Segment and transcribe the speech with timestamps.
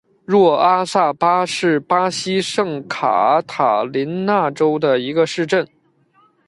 [0.25, 5.67] 若阿萨巴是巴西圣卡塔琳娜州的一个市镇。